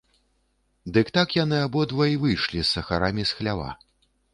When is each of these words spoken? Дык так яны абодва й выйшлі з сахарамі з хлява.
Дык 0.95 1.11
так 1.19 1.37
яны 1.43 1.57
абодва 1.67 2.11
й 2.11 2.19
выйшлі 2.27 2.59
з 2.65 2.69
сахарамі 2.75 3.23
з 3.33 3.41
хлява. 3.41 3.69